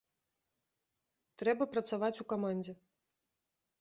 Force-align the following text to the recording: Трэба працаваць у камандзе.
Трэба 1.41 1.63
працаваць 1.75 2.13
у 2.25 2.29
камандзе. 2.33 2.73